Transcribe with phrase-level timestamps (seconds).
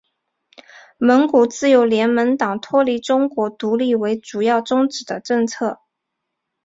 [0.97, 5.79] 蒙古自由联盟党脱离中国独立为主要宗旨的政党。